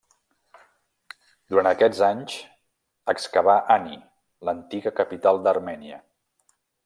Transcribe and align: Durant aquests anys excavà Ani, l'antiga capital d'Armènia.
Durant 1.53 1.69
aquests 1.71 1.99
anys 2.07 2.37
excavà 3.13 3.59
Ani, 3.77 4.01
l'antiga 4.49 4.95
capital 5.03 5.43
d'Armènia. 5.49 6.01